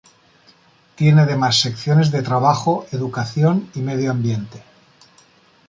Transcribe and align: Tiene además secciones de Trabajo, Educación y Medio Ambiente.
Tiene 0.95 1.21
además 1.21 1.61
secciones 1.61 2.09
de 2.09 2.23
Trabajo, 2.23 2.87
Educación 2.91 3.69
y 3.75 3.81
Medio 3.81 4.09
Ambiente. 4.09 4.63